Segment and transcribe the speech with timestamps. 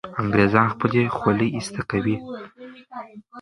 [0.21, 2.15] انګریزان خپله خولۍ ایسته کوي.